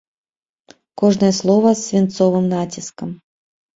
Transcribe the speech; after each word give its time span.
Кожнае 1.01 1.29
слова 1.41 1.69
з 1.77 1.81
свінцовым 1.91 2.45
націскам. 2.55 3.09